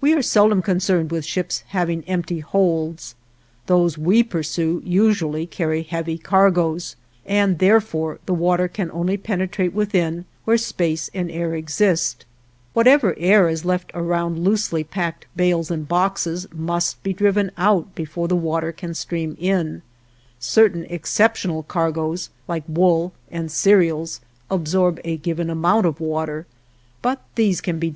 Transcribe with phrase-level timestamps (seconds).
[0.00, 3.14] We are seldom concerned with ships having empty holds;
[3.66, 10.24] those we pursue usually carry heavy cargoes, and therefore the water can only penetrate within,
[10.46, 12.24] where space and air exist;
[12.72, 18.26] whatever air is left around loosely packed bales and boxes must be driven out before
[18.26, 19.82] the water can stream in;
[20.40, 26.46] certain exceptional cargoes, like wool and cereals, absorb a given amount of water,
[27.02, 27.86] but these can be discounted.